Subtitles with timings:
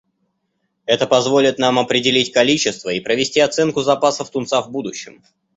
[0.87, 5.23] Это позволит нам определить количество и провести оценку запасов тунца в будущем.